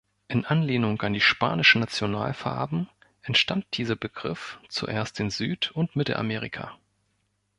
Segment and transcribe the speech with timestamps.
[0.27, 2.89] In Anlehnung an die spanischen Nationalfarben
[3.21, 6.75] entstand dieser Begriff zuerst in Süd- und Mittelamerika.